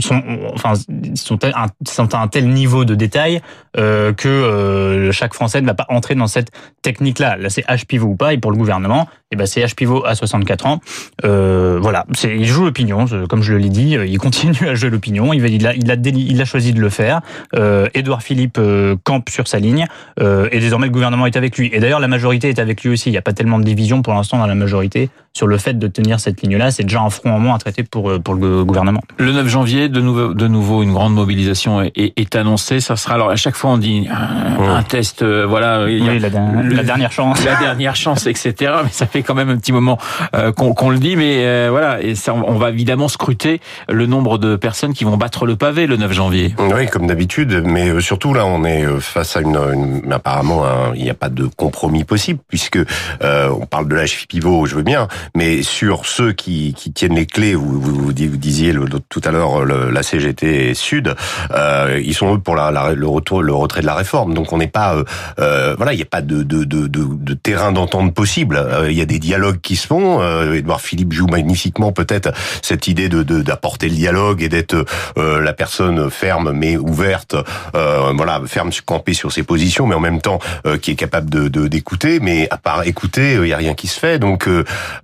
sont, 0.00 0.22
enfin, 0.52 0.72
sont, 1.14 1.38
un, 1.44 1.66
sont 1.86 2.14
à 2.14 2.18
un 2.18 2.28
tel 2.28 2.48
niveau 2.48 2.84
de 2.84 2.94
détail 2.94 3.40
euh, 3.78 4.12
que 4.12 4.28
euh, 4.28 5.12
chaque 5.12 5.34
Français 5.34 5.60
ne 5.60 5.66
va 5.66 5.74
pas 5.74 5.86
entrer 5.88 6.14
dans 6.14 6.26
cette 6.26 6.50
technique-là. 6.82 7.36
Là, 7.36 7.50
c'est 7.50 7.64
H 7.66 7.86
pivot 7.86 8.08
ou 8.08 8.16
pas, 8.16 8.34
et 8.34 8.38
pour 8.38 8.50
le 8.50 8.56
gouvernement, 8.56 9.08
eh 9.30 9.36
ben 9.36 9.46
c'est 9.46 9.62
H 9.62 9.74
pivot 9.74 10.04
à 10.04 10.14
64 10.14 10.66
ans. 10.66 10.80
Euh, 11.24 11.78
voilà, 11.80 12.04
c'est 12.14 12.36
il 12.36 12.44
joue 12.46 12.64
l'opinion, 12.64 13.06
comme 13.28 13.42
je 13.42 13.54
l'ai 13.54 13.68
dit, 13.68 13.96
il 14.06 14.18
continue 14.18 14.68
à 14.68 14.74
jouer 14.74 14.90
l'opinion. 14.90 15.32
Il, 15.32 15.44
a, 15.66 15.74
il 15.74 15.90
a, 15.90 15.94
il 15.94 16.40
a 16.40 16.44
choisi 16.44 16.72
de 16.72 16.80
le 16.80 16.90
faire. 16.90 17.20
Euh, 17.54 17.88
Édouard 17.94 18.22
Philippe 18.22 18.58
euh, 18.58 18.96
campe 19.04 19.30
sur 19.30 19.46
sa 19.48 19.58
ligne, 19.58 19.86
et 20.20 20.58
désormais 20.58 20.86
le 20.86 20.92
gouvernement 20.92 21.26
est 21.26 21.36
avec 21.36 21.56
lui. 21.56 21.70
Et 21.72 21.80
d'ailleurs, 21.80 22.00
la 22.00 22.08
majorité 22.08 22.48
est 22.48 22.58
avec 22.58 22.82
lui 22.82 22.90
aussi. 22.90 23.08
Il 23.08 23.12
n'y 23.12 23.18
a 23.18 23.22
pas 23.22 23.32
tellement 23.32 23.58
de 23.58 23.64
division 23.64 24.02
pour 24.02 24.14
l'instant 24.14 24.38
dans 24.38 24.46
la 24.46 24.54
majorité 24.54 25.10
sur 25.32 25.46
le 25.46 25.56
fait 25.56 25.78
de 25.78 25.86
tenir 25.88 26.20
cette 26.20 26.42
ligne-là. 26.42 26.70
C'est 26.70 26.82
déjà 26.82 27.00
un 27.00 27.10
front 27.10 27.30
en 27.30 27.38
moins 27.38 27.51
à 27.54 27.58
traiter 27.58 27.82
pour 27.82 28.10
euh, 28.10 28.18
pour 28.18 28.34
le 28.34 28.64
gouvernement. 28.64 29.02
Le 29.18 29.32
9 29.32 29.48
janvier, 29.48 29.88
de 29.88 30.00
nouveau, 30.00 30.34
de 30.34 30.48
nouveau 30.48 30.82
une 30.82 30.92
grande 30.92 31.14
mobilisation 31.14 31.82
est, 31.82 31.92
est, 31.96 32.36
annoncée. 32.36 32.80
Ça 32.80 32.96
sera 32.96 33.14
alors 33.14 33.30
à 33.30 33.36
chaque 33.36 33.56
fois 33.56 33.70
on 33.70 33.78
dit 33.78 34.08
un, 34.10 34.82
test, 34.82 35.24
voilà. 35.24 35.84
Oui, 35.84 36.00
la, 36.00 36.28
la, 36.28 36.82
dernière 36.82 37.12
chance, 37.12 37.44
la 37.44 37.56
dernière 37.56 37.96
chance, 37.96 38.26
etc. 38.26 38.72
Mais 38.84 38.90
ça 38.90 39.06
fait 39.06 39.22
quand 39.22 39.34
même 39.34 39.48
un 39.48 39.56
petit 39.56 39.72
moment 39.72 39.98
euh, 40.34 40.52
qu'on 40.52 40.90
le 40.90 40.98
dit, 40.98 41.16
mais 41.16 41.44
euh, 41.44 41.68
voilà, 41.70 42.02
et 42.02 42.14
ça, 42.14 42.34
on 42.34 42.54
va 42.54 42.70
évidemment 42.70 43.08
scruter 43.08 43.60
le 43.88 44.06
nombre 44.06 44.38
de 44.38 44.56
personnes 44.56 44.94
qui 44.94 45.04
vont 45.04 45.16
battre 45.16 45.46
le 45.46 45.56
pavé 45.56 45.86
le 45.86 45.96
9 45.96 46.12
janvier. 46.12 46.54
Oui, 46.58 46.86
comme 46.86 47.06
d'habitude, 47.06 47.62
mais 47.64 47.88
euh, 47.88 48.00
surtout 48.00 48.34
là, 48.34 48.46
on 48.46 48.64
est 48.64 48.86
face 49.00 49.36
à 49.36 49.40
une, 49.40 49.56
une 49.56 50.12
apparemment, 50.12 50.64
il 50.94 51.02
n'y 51.02 51.10
a 51.10 51.14
pas 51.14 51.28
de 51.28 51.46
compromis 51.46 52.04
possible 52.04 52.40
puisque 52.48 52.78
euh, 53.22 53.48
on 53.48 53.66
parle 53.66 53.88
de 53.88 53.94
l'âge 53.94 54.26
pivot, 54.28 54.66
je 54.66 54.74
veux 54.74 54.82
bien, 54.82 55.08
mais 55.34 55.62
sur 55.62 56.06
ceux 56.06 56.32
qui, 56.32 56.74
qui 56.74 56.92
tiennent 56.92 57.14
les 57.14 57.26
clés, 57.26 57.41
vous, 57.54 57.80
vous, 57.80 58.06
vous 58.06 58.12
disiez 58.12 58.72
le, 58.72 58.86
tout 59.08 59.20
à 59.24 59.30
l'heure 59.30 59.64
la 59.64 60.02
CGT 60.02 60.74
Sud, 60.74 61.14
euh, 61.52 62.00
ils 62.04 62.14
sont 62.14 62.36
eux 62.36 62.38
pour 62.38 62.56
la, 62.56 62.70
la, 62.70 62.92
le 62.92 63.06
retour, 63.06 63.42
le 63.42 63.54
retrait 63.54 63.80
de 63.80 63.86
la 63.86 63.94
réforme. 63.94 64.34
Donc 64.34 64.52
on 64.52 64.58
n'est 64.58 64.66
pas, 64.66 64.96
euh, 65.38 65.74
voilà, 65.76 65.92
il 65.92 65.96
n'y 65.96 66.02
a 66.02 66.06
pas 66.06 66.22
de, 66.22 66.42
de, 66.42 66.64
de, 66.64 66.86
de 66.86 67.34
terrain 67.34 67.72
d'entente 67.72 68.14
possible. 68.14 68.64
Il 68.88 68.96
y 68.96 69.02
a 69.02 69.06
des 69.06 69.18
dialogues 69.18 69.60
qui 69.60 69.76
se 69.76 69.86
font. 69.86 70.20
Euh, 70.20 70.54
Édouard 70.54 70.80
Philippe 70.80 71.12
joue 71.12 71.26
magnifiquement 71.26 71.92
peut-être 71.92 72.32
cette 72.62 72.88
idée 72.88 73.08
de 73.08 73.22
d'apporter 73.22 73.88
le 73.88 73.94
dialogue 73.94 74.42
et 74.42 74.48
d'être 74.48 74.84
euh, 75.18 75.40
la 75.40 75.52
personne 75.52 76.10
ferme 76.10 76.52
mais 76.52 76.76
ouverte, 76.76 77.36
euh, 77.74 78.12
voilà, 78.14 78.40
ferme 78.46 78.70
campée 78.84 79.14
sur 79.14 79.32
ses 79.32 79.42
positions, 79.42 79.86
mais 79.86 79.94
en 79.94 80.00
même 80.00 80.20
temps 80.20 80.38
euh, 80.66 80.78
qui 80.78 80.90
est 80.90 80.96
capable 80.96 81.30
de 81.30 81.48
d'écouter. 81.68 82.20
mais 82.20 82.48
à 82.50 82.56
part 82.56 82.86
écouter, 82.86 83.34
il 83.34 83.48
y 83.48 83.52
a 83.52 83.56
rien 83.56 83.74
qui 83.74 83.86
se 83.86 83.98
fait. 83.98 84.18
Donc 84.18 84.48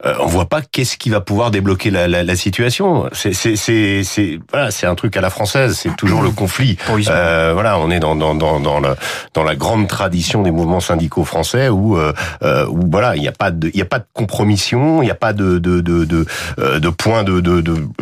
on 0.05 0.27
voit 0.27 0.49
pas 0.49 0.61
qu'est-ce 0.63 0.97
qui 0.97 1.11
va 1.11 1.21
pouvoir 1.21 1.51
débloquer 1.51 1.91
la, 1.91 2.09
la, 2.09 2.28
la 2.29 2.37
situation. 2.37 3.09
C'est 3.13 3.33
c'est 3.33 3.57
c'est 3.57 4.41
voilà, 4.51 4.71
c'est 4.71 4.87
un 4.87 4.95
truc 4.95 5.17
à 5.17 5.21
la 5.21 5.31
française. 5.31 5.75
C'est 5.75 5.97
toujours 5.97 6.23
le 6.23 6.31
conflit. 6.31 6.77
voilà, 6.87 7.79
on 7.79 7.91
est 7.91 8.01
dans 8.01 8.17
dans 8.17 8.35
dans 8.35 8.61
dans, 8.61 8.81
le, 8.81 8.95
dans 9.35 9.45
la 9.45 9.57
grande 9.57 9.89
tradition 9.89 10.43
des 10.43 10.51
mouvements 10.51 10.81
syndicaux 10.81 11.25
français 11.25 11.69
où 11.69 11.99
où 11.99 12.91
voilà, 12.91 13.17
il 13.17 13.21
n'y 13.21 13.29
a 13.29 13.33
pas 13.33 13.51
de 13.51 13.71
il 13.73 13.79
y 13.79 13.83
a 13.83 13.87
pas 13.87 13.99
de 13.99 14.07
compromission, 14.13 15.03
il 15.03 15.07
n'y 15.07 15.11
a 15.11 15.17
pas 15.17 15.33
de 15.33 15.59
de 15.59 15.81
de 15.81 16.05
de, 16.05 16.27
euh, 16.59 16.81
de 16.81 16.89
point 16.89 17.25
de 17.25 17.41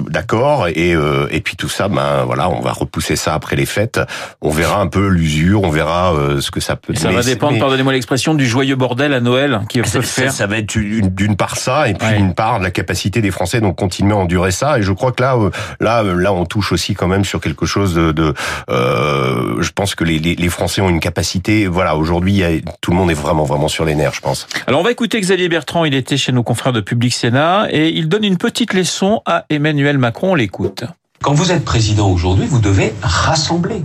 d'accord 0.08 0.68
et 0.68 0.94
euh, 0.94 1.28
et 1.30 1.40
puis 1.40 1.56
tout 1.56 1.68
ça, 1.68 1.88
ben 1.88 2.24
voilà, 2.24 2.48
on 2.48 2.60
va 2.60 2.72
repousser 2.72 3.16
ça 3.16 3.34
après 3.34 3.56
les 3.56 3.66
fêtes. 3.66 4.00
On 4.42 4.50
verra 4.50 4.80
un 4.80 4.86
peu 4.86 5.08
l'usure, 5.08 5.62
on 5.62 5.70
verra 5.70 6.14
euh, 6.14 6.40
ce 6.40 6.50
que 6.50 6.60
ça 6.60 6.76
peut. 6.76 6.94
Ça 6.94 7.10
va 7.10 7.22
dépendre, 7.22 7.58
pardonnez-moi 7.58 7.92
l'expression, 7.92 8.34
du 8.34 8.46
joyeux 8.46 8.76
bordel 8.76 9.12
à 9.12 9.20
Noël 9.20 9.60
qui 9.68 9.80
peut 9.80 10.00
faire. 10.00 10.32
Ça, 10.32 10.46
va 10.46 10.58
être 10.58 10.76
d'une 10.76 11.36
part 11.36 11.56
ça 11.56 11.88
et 11.88 11.94
puis 11.94 12.16
une 12.16 12.34
part 12.34 12.58
de 12.58 12.64
la 12.64 12.70
capacité 12.70 13.20
des 13.20 13.30
Français 13.30 13.60
donc 13.60 13.76
continuer 13.76 14.14
à 14.16 14.20
endurer 14.20 14.50
ça. 14.50 14.78
Et 14.78 14.82
je 14.82 14.92
crois 14.92 15.12
que 15.12 15.22
là, 15.22 15.36
là, 15.80 16.02
là, 16.02 16.32
on 16.32 16.44
touche 16.44 16.72
aussi 16.72 16.94
quand 16.94 17.08
même 17.08 17.24
sur 17.24 17.40
quelque 17.40 17.66
chose 17.66 17.94
de. 17.94 18.12
de 18.12 18.34
euh, 18.70 19.62
je 19.62 19.70
pense 19.72 19.94
que 19.94 20.04
les, 20.04 20.18
les, 20.18 20.34
les, 20.34 20.48
Français 20.48 20.80
ont 20.80 20.88
une 20.88 21.00
capacité. 21.00 21.66
Voilà, 21.66 21.96
aujourd'hui, 21.96 22.42
tout 22.80 22.90
le 22.90 22.96
monde 22.96 23.10
est 23.10 23.14
vraiment 23.14 23.44
vraiment 23.44 23.68
sur 23.68 23.84
les 23.84 23.94
nerfs, 23.94 24.14
je 24.14 24.20
pense. 24.20 24.46
Alors 24.66 24.80
on 24.80 24.84
va 24.84 24.90
écouter 24.90 25.20
Xavier 25.20 25.48
Bertrand. 25.48 25.84
Il 25.84 25.94
était 25.94 26.16
chez 26.16 26.32
nos 26.32 26.42
confrères 26.42 26.72
de 26.72 26.80
Public 26.80 27.12
Sénat 27.12 27.66
et 27.70 27.88
il 27.88 28.08
donne 28.08 28.24
une 28.24 28.38
petite 28.38 28.74
leçon 28.74 29.22
à 29.26 29.44
Emmanuel 29.50 29.98
Macron. 29.98 30.32
On 30.32 30.34
l'écoute. 30.34 30.84
Quand 31.22 31.34
vous 31.34 31.52
êtes 31.52 31.64
président 31.64 32.10
aujourd'hui, 32.10 32.46
vous 32.46 32.58
devez 32.58 32.92
rassembler. 33.02 33.84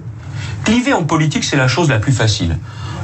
Cliver 0.63 0.93
en 0.93 1.03
politique, 1.03 1.43
c'est 1.43 1.57
la 1.57 1.67
chose 1.67 1.89
la 1.89 1.99
plus 1.99 2.11
facile. 2.11 2.57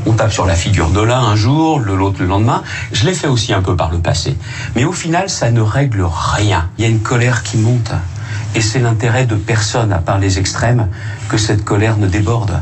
On 0.07 0.13
tape 0.13 0.31
sur 0.31 0.45
la 0.45 0.55
figure 0.55 0.89
de 0.89 1.01
l'un 1.01 1.19
un 1.19 1.35
jour, 1.35 1.81
de 1.81 1.91
l'autre 1.91 2.21
le 2.21 2.27
lendemain. 2.27 2.63
Je 2.93 3.05
l'ai 3.05 3.13
fait 3.13 3.27
aussi 3.27 3.51
un 3.53 3.61
peu 3.61 3.75
par 3.75 3.91
le 3.91 3.99
passé. 3.99 4.37
Mais 4.73 4.85
au 4.85 4.93
final, 4.93 5.29
ça 5.29 5.51
ne 5.51 5.59
règle 5.59 6.05
rien. 6.09 6.69
Il 6.77 6.85
y 6.85 6.87
a 6.87 6.89
une 6.89 7.01
colère 7.01 7.43
qui 7.43 7.57
monte. 7.57 7.91
Et 8.55 8.61
c'est 8.61 8.79
l'intérêt 8.79 9.25
de 9.25 9.35
personne, 9.35 9.91
à 9.91 9.97
part 9.97 10.17
les 10.17 10.39
extrêmes, 10.39 10.87
que 11.27 11.37
cette 11.37 11.65
colère 11.65 11.97
ne 11.97 12.07
déborde. 12.07 12.61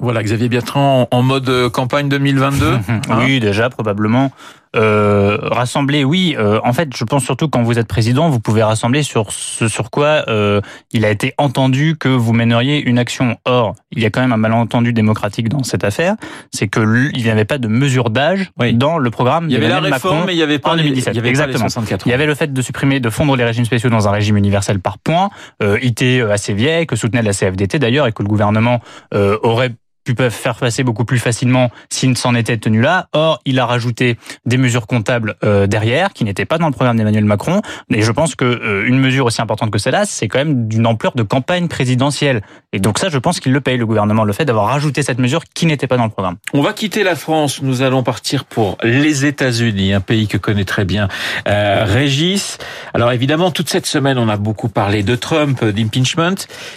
Voilà, 0.00 0.24
Xavier 0.24 0.48
Bertrand 0.48 1.06
en 1.12 1.22
mode 1.22 1.48
euh, 1.48 1.70
campagne 1.70 2.08
2022. 2.08 2.78
oui, 3.20 3.38
déjà 3.38 3.70
probablement. 3.70 4.32
Euh, 4.74 5.38
rassembler, 5.40 6.04
oui. 6.04 6.34
Euh, 6.38 6.60
en 6.64 6.72
fait, 6.72 6.88
je 6.96 7.04
pense 7.04 7.24
surtout 7.24 7.48
quand 7.48 7.62
vous 7.62 7.78
êtes 7.78 7.86
président, 7.86 8.28
vous 8.28 8.40
pouvez 8.40 8.62
rassembler 8.62 9.02
sur 9.02 9.32
ce 9.32 9.68
sur 9.68 9.90
quoi 9.90 10.24
euh, 10.28 10.60
il 10.92 11.04
a 11.04 11.10
été 11.10 11.32
entendu 11.38 11.96
que 11.98 12.08
vous 12.08 12.32
mèneriez 12.32 12.80
une 12.80 12.98
action. 12.98 13.36
Or, 13.44 13.74
il 13.92 14.02
y 14.02 14.06
a 14.06 14.10
quand 14.10 14.20
même 14.20 14.32
un 14.32 14.36
malentendu 14.36 14.92
démocratique 14.92 15.48
dans 15.48 15.62
cette 15.62 15.84
affaire, 15.84 16.16
c'est 16.52 16.68
que 16.68 17.10
il 17.14 17.22
n'y 17.22 17.30
avait 17.30 17.44
pas 17.44 17.58
de 17.58 17.68
mesure 17.68 18.10
d'âge 18.10 18.50
dans 18.72 18.98
le 18.98 19.10
programme. 19.10 19.46
Il 19.48 19.52
y 19.52 19.56
avait 19.56 19.68
la 19.68 19.80
réforme, 19.80 20.14
Macron 20.14 20.26
mais 20.26 20.34
il 20.34 20.36
n'y 20.36 20.42
avait 20.42 20.58
pas 20.58 20.72
en 20.72 20.76
2017. 20.76 21.14
Il 21.14 21.16
y 21.16 21.20
avait 21.20 21.28
Exactement. 21.28 21.66
Il 22.06 22.10
y 22.10 22.14
avait 22.14 22.26
le 22.26 22.34
fait 22.34 22.52
de 22.52 22.62
supprimer, 22.62 23.00
de 23.00 23.10
fondre 23.10 23.36
les 23.36 23.44
régimes 23.44 23.64
spéciaux 23.64 23.90
dans 23.90 24.08
un 24.08 24.10
régime 24.10 24.36
universel 24.36 24.80
par 24.80 24.98
points, 24.98 25.30
euh, 25.62 25.78
était 25.80 26.20
assez 26.20 26.52
vieille, 26.52 26.86
que 26.86 26.96
soutenait 26.96 27.22
la 27.22 27.32
CFDT 27.32 27.78
d'ailleurs, 27.78 28.06
et 28.06 28.12
que 28.12 28.22
le 28.22 28.28
gouvernement 28.28 28.80
aurait 29.12 29.72
pu 30.04 30.14
peuvent 30.14 30.32
faire 30.32 30.56
passer 30.56 30.84
beaucoup 30.84 31.04
plus 31.04 31.18
facilement 31.18 31.70
s'il 31.88 32.16
s'en 32.16 32.34
était 32.34 32.56
tenu 32.58 32.80
là. 32.80 33.08
Or, 33.12 33.40
il 33.44 33.58
a 33.58 33.66
rajouté 33.66 34.18
des 34.46 34.56
mesures 34.56 34.86
comptables 34.86 35.36
euh, 35.42 35.66
derrière 35.66 36.12
qui 36.12 36.24
n'étaient 36.24 36.44
pas 36.44 36.58
dans 36.58 36.66
le 36.66 36.72
programme 36.72 36.96
d'Emmanuel 36.96 37.24
Macron. 37.24 37.62
Et 37.92 38.02
je 38.02 38.12
pense 38.12 38.34
que 38.34 38.44
euh, 38.44 38.86
une 38.86 38.98
mesure 38.98 39.26
aussi 39.26 39.40
importante 39.40 39.70
que 39.70 39.78
celle-là, 39.78 40.04
c'est 40.04 40.28
quand 40.28 40.38
même 40.38 40.68
d'une 40.68 40.86
ampleur 40.86 41.14
de 41.14 41.22
campagne 41.22 41.68
présidentielle. 41.68 42.42
Et 42.72 42.78
donc 42.78 42.98
ça, 42.98 43.08
je 43.08 43.18
pense 43.18 43.40
qu'il 43.40 43.52
le 43.52 43.60
paye 43.60 43.78
le 43.78 43.86
gouvernement, 43.86 44.24
le 44.24 44.32
fait 44.32 44.44
d'avoir 44.44 44.66
rajouté 44.66 45.02
cette 45.02 45.18
mesure 45.18 45.44
qui 45.54 45.66
n'était 45.66 45.86
pas 45.86 45.96
dans 45.96 46.04
le 46.04 46.10
programme. 46.10 46.36
On 46.52 46.62
va 46.62 46.72
quitter 46.72 47.02
la 47.02 47.16
France. 47.16 47.62
Nous 47.62 47.82
allons 47.82 48.02
partir 48.02 48.44
pour 48.44 48.76
les 48.82 49.24
États-Unis, 49.24 49.92
un 49.92 50.00
pays 50.00 50.28
que 50.28 50.36
connaît 50.36 50.64
très 50.64 50.84
bien 50.84 51.08
euh, 51.48 51.84
Régis. 51.86 52.58
Alors 52.92 53.12
évidemment, 53.12 53.50
toute 53.50 53.70
cette 53.70 53.86
semaine, 53.86 54.18
on 54.18 54.28
a 54.28 54.36
beaucoup 54.36 54.68
parlé 54.68 55.02
de 55.02 55.16
Trump, 55.16 55.64
d'impeachment. 55.64 56.34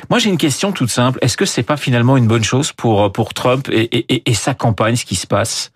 Moi, 0.09 0.19
j'ai 0.19 0.29
une 0.29 0.37
question 0.37 0.71
toute 0.71 0.89
simple. 0.89 1.19
Est-ce 1.21 1.37
que 1.37 1.45
c'est 1.45 1.63
pas 1.63 1.77
finalement 1.77 2.17
une 2.17 2.27
bonne 2.27 2.43
chose 2.43 2.71
pour 2.71 3.11
pour 3.17 3.33
Trump 3.33 3.67
et, 3.71 4.33
sa 4.35 4.53
campagne, 4.53 4.95
ce 4.95 5.03
qui 5.03 5.15
se 5.15 5.25
passe. 5.25 5.71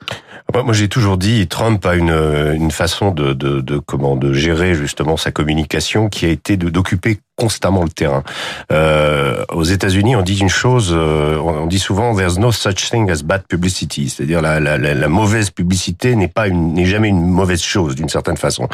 Moi, 0.53 0.73
j'ai 0.73 0.87
toujours 0.87 1.17
dit, 1.17 1.47
Trump 1.47 1.83
a 1.87 1.95
une, 1.95 2.11
une 2.11 2.69
façon 2.69 3.09
de, 3.09 3.33
de, 3.33 3.61
de, 3.61 3.79
comment 3.79 4.15
de 4.15 4.31
gérer 4.31 4.75
justement 4.75 5.17
sa 5.17 5.31
communication 5.31 6.07
qui 6.07 6.27
a 6.27 6.29
été 6.29 6.55
d'occuper 6.55 7.17
constamment 7.35 7.83
le 7.83 7.89
terrain. 7.89 8.23
Euh, 8.71 9.43
aux 9.51 9.63
États-Unis, 9.63 10.15
on 10.15 10.21
dit 10.21 10.37
une 10.37 10.49
chose, 10.49 10.91
euh, 10.95 11.37
on 11.37 11.65
dit 11.65 11.79
souvent 11.79 12.15
"There's 12.15 12.37
no 12.37 12.51
such 12.51 12.89
thing 12.91 13.09
as 13.09 13.23
bad 13.23 13.43
publicity", 13.47 14.09
c'est-à-dire 14.09 14.41
la, 14.41 14.59
la, 14.59 14.77
la, 14.77 15.07
mauvaise 15.07 15.49
publicité 15.49 16.15
n'est 16.15 16.27
pas 16.27 16.49
n'est 16.49 16.85
jamais 16.85 17.07
une 17.07 17.25
mauvaise 17.25 17.61
chose 17.61 17.95
d'une 17.95 18.09
certaine 18.09 18.37
façon. 18.37 18.67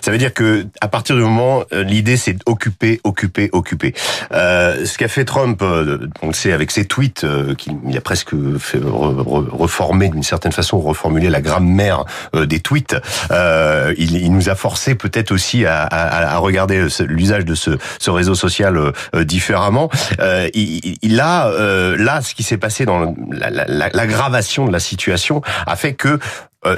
Ça 0.00 0.10
veut 0.10 0.18
dire 0.18 0.32
que 0.32 0.66
à 0.80 0.88
partir 0.88 1.16
du 1.16 1.22
moment, 1.22 1.64
euh, 1.72 1.82
l'idée 1.82 2.16
c'est 2.16 2.34
d'occuper, 2.46 3.00
occuper, 3.04 3.50
occuper. 3.52 3.94
Euh, 4.32 4.84
ce 4.86 4.96
qu'a 4.96 5.08
fait 5.08 5.24
Trump, 5.24 5.60
euh, 5.62 6.08
on 6.22 6.28
le 6.28 6.32
sait 6.32 6.52
avec 6.52 6.70
ses 6.70 6.84
tweets, 6.86 7.24
euh, 7.24 7.54
qu'il 7.54 7.74
a 7.96 8.00
presque 8.00 8.34
fait 8.58 8.80
reformer 8.82 10.08
d'une 10.08 10.22
certaine 10.22 10.52
façon, 10.52 10.78
reformuler 10.80 11.28
la 11.28 11.40
grammaire 11.40 12.04
des 12.34 12.60
tweets. 12.60 12.96
Il, 13.30 14.16
il, 14.16 14.32
nous 14.32 14.48
a 14.48 14.54
forcé 14.54 14.94
peut-être 14.94 15.32
aussi 15.32 15.64
à, 15.66 15.82
à, 15.82 16.34
à 16.34 16.38
regarder 16.38 16.86
l'usage 17.00 17.44
de 17.44 17.54
ce, 17.54 17.70
ce 17.98 18.10
réseau 18.14 18.34
social 18.34 18.76
euh, 18.76 19.24
différemment. 19.24 19.90
Euh, 20.20 20.48
il, 20.54 21.20
euh, 21.22 21.96
là 21.98 22.22
ce 22.22 22.34
qui 22.34 22.42
s'est 22.42 22.58
passé 22.58 22.84
dans 22.86 23.14
l'aggravation 23.30 24.66
de 24.66 24.72
la 24.72 24.80
situation 24.80 25.42
a 25.66 25.76
fait 25.76 25.94
que 25.94 26.18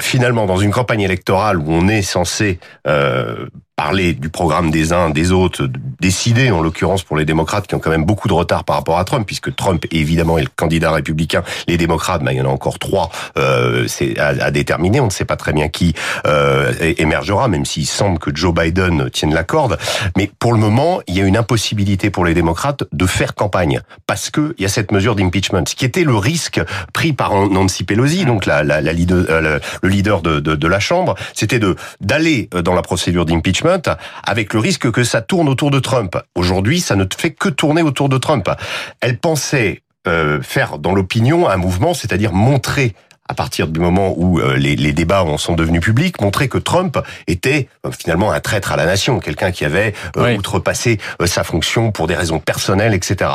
finalement, 0.01 0.47
dans 0.47 0.57
une 0.57 0.73
campagne 0.73 1.03
électorale 1.03 1.59
où 1.59 1.67
on 1.69 1.87
est 1.87 2.03
censé 2.03 2.59
euh, 2.89 3.47
parler 3.77 4.15
du 4.15 4.31
programme 4.31 4.71
des 4.71 4.95
uns, 4.95 5.11
des 5.11 5.33
autres, 5.33 5.69
décidé, 6.01 6.51
en 6.51 6.63
l'occurrence 6.63 7.03
pour 7.03 7.19
les 7.19 7.27
démocrates 7.27 7.67
qui 7.67 7.75
ont 7.75 7.79
quand 7.79 7.91
même 7.91 8.07
beaucoup 8.07 8.27
de 8.27 8.33
retard 8.33 8.65
par 8.65 8.77
rapport 8.77 8.99
à 8.99 9.05
Trump, 9.05 9.27
puisque 9.27 9.55
Trump 9.55 9.85
évidemment 9.91 10.39
est 10.39 10.45
le 10.45 10.51
candidat 10.57 10.91
républicain. 10.93 11.43
Les 11.69 11.77
démocrates, 11.77 12.25
bah, 12.25 12.33
il 12.33 12.39
y 12.39 12.41
en 12.41 12.47
a 12.47 12.49
encore 12.49 12.79
trois 12.79 13.11
euh, 13.37 13.87
à, 14.17 14.29
à, 14.29 14.51
déterminer. 14.51 15.01
On 15.01 15.07
ne 15.07 15.11
sait 15.11 15.27
pas 15.27 15.37
très 15.37 15.53
bien 15.53 15.69
qui 15.69 15.95
euh, 16.27 16.73
émergera, 16.97 17.49
même 17.49 17.67
s'il 17.67 17.87
semble 17.87 18.19
que 18.19 18.35
Joe 18.35 18.55
Biden 18.55 19.11
tienne 19.11 19.35
la 19.35 19.45
corde. 19.45 19.77
Mais 20.17 20.31
pour 20.39 20.55
le 20.55 20.59
moment, 20.59 21.01
il 21.07 21.15
y 21.15 21.21
a 21.21 21.25
une 21.25 21.37
impossibilité 21.37 22.09
pour 22.09 22.25
les 22.25 22.33
démocrates 22.33 22.85
de 22.93 23.07
faire 23.07 23.35
campagne 23.35 23.83
parce 24.07 24.31
que 24.31 24.55
il 24.57 24.63
y 24.63 24.65
a 24.65 24.71
cette 24.71 24.91
mesure 24.91 25.15
d'impeachment, 25.17 25.67
ce 25.67 25.75
qui 25.75 25.85
était 25.85 26.05
le 26.05 26.17
risque 26.17 26.63
pris 26.95 27.13
par 27.13 27.35
Nancy 27.35 27.85
Pelosi, 27.85 28.25
donc 28.25 28.47
la, 28.47 28.63
la, 28.63 28.81
la 28.81 28.93
leader, 28.95 29.27
euh, 29.29 29.59
le 29.83 29.89
leader 29.91 30.23
de, 30.23 30.41
de, 30.41 30.55
de 30.55 30.67
la 30.67 30.81
Chambre, 30.81 31.15
c'était 31.35 31.61
d'aller 32.01 32.49
dans 32.65 32.75
la 32.75 32.83
procédure 32.83 33.27
d'impeachment 33.27 33.66
avec 34.25 34.53
le 34.53 34.61
risque 34.61 34.91
que 34.91 35.05
ça 35.05 35.21
tourne 35.21 35.49
autour 35.49 35.71
de 35.71 35.79
Trump. 35.79 36.17
Aujourd'hui, 36.35 36.81
ça 36.81 36.97
ne 36.97 37.05
fait 37.17 37.31
que 37.31 37.49
tourner 37.49 37.83
autour 37.83 38.09
de 38.09 38.19
Trump. 38.19 38.51
Elle 39.01 39.19
pensait 39.19 39.83
euh, 40.07 40.41
faire 40.41 40.79
dans 40.79 40.95
l'opinion 40.95 41.49
un 41.49 41.57
mouvement, 41.57 41.93
c'est-à-dire 41.93 42.33
montrer 42.33 42.95
à 43.29 43.35
partir 43.35 43.67
du 43.67 43.81
moment 43.81 44.15
où 44.17 44.39
euh, 44.39 44.57
les, 44.57 44.77
les, 44.77 44.93
débats 44.93 45.25
en 45.25 45.37
sont 45.37 45.55
devenus 45.55 45.81
publics, 45.81 46.21
montrer 46.21 46.49
que 46.49 46.59
Trump 46.59 46.97
était 47.27 47.69
euh, 47.85 47.91
finalement 47.91 48.31
un 48.31 48.39
traître 48.39 48.71
à 48.71 48.77
la 48.77 48.87
nation, 48.87 49.19
quelqu'un 49.19 49.51
qui 49.51 49.65
avait 49.65 49.95
outrepassé 50.17 50.99
sa 51.25 51.43
fonction 51.43 51.91
pour 51.91 52.07
des 52.07 52.15
raisons 52.15 52.39
personnelles, 52.39 52.95
etc. 52.95 53.31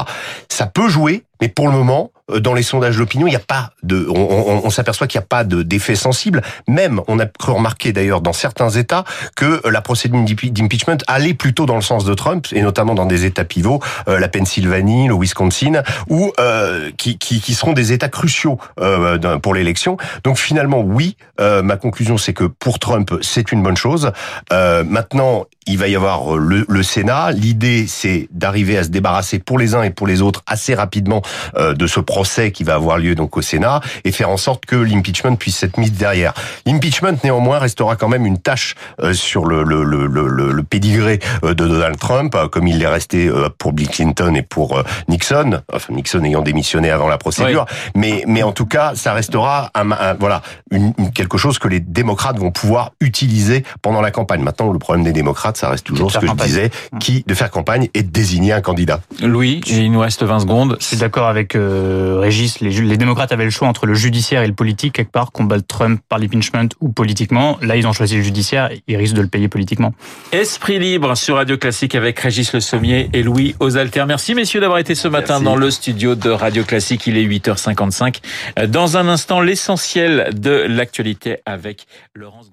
Ça 0.47 0.65
peut 0.65 0.87
jouer, 0.87 1.23
mais 1.41 1.49
pour 1.49 1.67
le 1.67 1.73
moment, 1.73 2.11
euh, 2.29 2.39
dans 2.39 2.53
les 2.53 2.63
sondages 2.63 2.97
d'opinion, 2.97 3.27
il 3.27 3.31
n'y 3.31 3.35
a 3.35 3.39
pas 3.39 3.71
de, 3.83 4.07
on, 4.07 4.15
on, 4.15 4.61
on 4.63 4.69
s'aperçoit 4.69 5.07
qu'il 5.07 5.19
n'y 5.19 5.23
a 5.23 5.27
pas 5.27 5.43
d'effet 5.43 5.95
sensible. 5.95 6.41
Même, 6.67 7.01
on 7.07 7.19
a 7.19 7.25
cru 7.25 7.51
remarquer 7.51 7.91
d'ailleurs 7.91 8.21
dans 8.21 8.33
certains 8.33 8.69
États 8.69 9.03
que 9.35 9.67
la 9.67 9.81
procédure 9.81 10.23
d'impeachment 10.23 10.97
allait 11.07 11.33
plutôt 11.33 11.65
dans 11.65 11.75
le 11.75 11.81
sens 11.81 12.05
de 12.05 12.13
Trump, 12.13 12.47
et 12.51 12.61
notamment 12.61 12.93
dans 12.93 13.05
des 13.05 13.25
États 13.25 13.43
pivots, 13.43 13.81
euh, 14.07 14.19
la 14.19 14.27
Pennsylvanie, 14.27 15.07
le 15.07 15.15
Wisconsin, 15.15 15.83
ou 16.09 16.31
euh, 16.39 16.91
qui, 16.97 17.17
qui, 17.17 17.41
qui, 17.41 17.53
seront 17.53 17.73
des 17.73 17.91
États 17.91 18.09
cruciaux 18.09 18.59
euh, 18.79 19.39
pour 19.39 19.53
l'élection. 19.53 19.97
Donc 20.23 20.37
finalement, 20.37 20.81
oui, 20.81 21.17
euh, 21.39 21.61
ma 21.61 21.77
conclusion 21.77 22.17
c'est 22.17 22.33
que 22.33 22.45
pour 22.45 22.79
Trump, 22.79 23.13
c'est 23.21 23.51
une 23.51 23.63
bonne 23.63 23.77
chose. 23.77 24.11
maintenant, 24.51 25.45
il 25.67 25.77
va 25.77 25.87
y 25.87 25.95
avoir 25.95 26.37
le, 26.37 26.65
le 26.67 26.83
Sénat. 26.83 27.31
L'idée, 27.31 27.85
c'est 27.87 28.27
d'arriver 28.31 28.77
à 28.77 28.83
se 28.83 28.89
débarrasser 28.89 29.39
pour 29.39 29.59
les 29.59 29.75
uns 29.75 29.83
et 29.83 29.91
pour 29.91 30.07
les 30.07 30.21
autres 30.21 30.41
assez 30.47 30.73
rapidement 30.73 31.21
de 31.57 31.87
ce 31.87 31.99
procès 31.99 32.51
qui 32.51 32.63
va 32.63 32.75
avoir 32.75 32.97
lieu 32.97 33.15
donc 33.15 33.37
au 33.37 33.41
Sénat 33.41 33.81
et 34.03 34.11
faire 34.11 34.29
en 34.29 34.37
sorte 34.37 34.65
que 34.65 34.75
l'impeachment 34.75 35.35
puisse 35.35 35.61
être 35.63 35.77
mis 35.77 35.91
derrière. 35.91 36.33
L'impeachment 36.65 37.17
néanmoins 37.23 37.59
restera 37.59 37.95
quand 37.95 38.09
même 38.09 38.25
une 38.25 38.37
tâche 38.37 38.75
euh, 39.01 39.13
sur 39.13 39.45
le, 39.45 39.63
le, 39.63 39.83
le, 39.83 40.07
le, 40.07 40.51
le 40.51 40.63
pédigré 40.63 41.19
euh, 41.43 41.53
de 41.53 41.67
Donald 41.67 41.97
Trump, 41.97 42.33
euh, 42.35 42.47
comme 42.47 42.67
il 42.67 42.79
l'est 42.79 42.87
resté 42.87 43.29
pour 43.57 43.73
Bill 43.73 43.89
Clinton 43.89 44.33
et 44.35 44.41
pour 44.41 44.81
Nixon, 45.07 45.61
enfin 45.71 45.93
Nixon 45.93 46.23
ayant 46.23 46.41
démissionné 46.41 46.89
avant 46.91 47.07
la 47.07 47.17
procédure. 47.17 47.65
Mais, 47.95 48.23
mais 48.27 48.43
en 48.43 48.51
tout 48.51 48.65
cas, 48.65 48.93
ça 48.95 49.13
restera 49.13 49.71
un, 49.75 50.13
voilà 50.19 50.41
une, 50.71 50.93
quelque 51.13 51.37
chose 51.37 51.59
que 51.59 51.67
les 51.67 51.79
démocrates 51.79 52.39
vont 52.39 52.51
pouvoir 52.51 52.91
utiliser 52.99 53.63
pendant 53.81 54.01
la 54.01 54.11
campagne. 54.11 54.41
Maintenant, 54.41 54.71
le 54.71 54.79
problème 54.79 55.03
des 55.03 55.13
démocrates, 55.13 55.57
ça 55.57 55.69
reste 55.69 55.85
toujours 55.85 56.11
ce 56.11 56.19
que 56.19 56.27
je 56.27 56.33
disais, 56.33 56.71
qui 56.99 57.23
de 57.25 57.33
faire 57.33 57.51
campagne 57.51 57.89
et 57.93 58.03
de 58.03 58.09
désigner 58.09 58.53
un 58.53 58.61
candidat. 58.61 59.01
Louis, 59.21 59.61
il 59.67 59.91
nous 59.91 59.99
reste 59.99 60.23
20 60.23 60.41
secondes. 60.41 60.77
Je 60.79 60.85
suis 60.85 60.97
d'accord 61.21 61.29
avec 61.29 61.55
Régis, 61.55 62.59
les, 62.61 62.69
les, 62.69 62.97
démocrates 62.97 63.31
avaient 63.31 63.43
le 63.43 63.51
choix 63.51 63.67
entre 63.67 63.85
le 63.85 63.93
judiciaire 63.93 64.41
et 64.41 64.47
le 64.47 64.53
politique, 64.53 64.93
quelque 64.93 65.11
part, 65.11 65.31
combattre 65.31 65.65
Trump 65.67 66.01
par 66.09 66.19
l'impeachment 66.19 66.69
ou 66.79 66.89
politiquement. 66.89 67.57
Là, 67.61 67.75
ils 67.75 67.87
ont 67.87 67.93
choisi 67.93 68.17
le 68.17 68.23
judiciaire, 68.23 68.69
ils 68.87 68.97
risquent 68.97 69.15
de 69.15 69.21
le 69.21 69.27
payer 69.27 69.47
politiquement. 69.47 69.93
Esprit 70.31 70.79
libre 70.79 71.15
sur 71.15 71.35
Radio 71.35 71.57
Classique 71.57 71.95
avec 71.95 72.19
Régis 72.19 72.53
Le 72.53 72.59
Sommier 72.59 73.09
et 73.13 73.23
Louis 73.23 73.55
Osalter. 73.59 74.05
Merci 74.07 74.35
messieurs 74.35 74.61
d'avoir 74.61 74.79
été 74.79 74.95
ce 74.95 75.07
matin 75.07 75.33
Merci. 75.33 75.45
dans 75.45 75.55
le 75.55 75.69
studio 75.69 76.15
de 76.15 76.29
Radio 76.29 76.63
Classique. 76.63 77.05
Il 77.07 77.17
est 77.17 77.25
8h55. 77.25 78.21
Dans 78.67 78.97
un 78.97 79.07
instant, 79.07 79.41
l'essentiel 79.41 80.29
de 80.33 80.65
l'actualité 80.67 81.37
avec 81.45 81.85
Laurence 82.15 82.51